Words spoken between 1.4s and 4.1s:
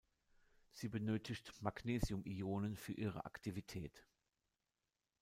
Magnesiumionen für ihre Aktivität.